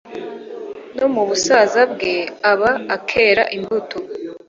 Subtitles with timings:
[0.97, 2.13] No mu busaza bwe
[2.51, 3.97] aba akera imbuto